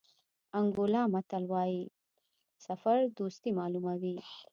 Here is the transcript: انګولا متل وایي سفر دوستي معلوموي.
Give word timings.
انګولا 0.59 1.01
متل 1.13 1.43
وایي 1.51 1.81
سفر 2.65 2.97
دوستي 3.17 3.51
معلوموي. 3.59 4.15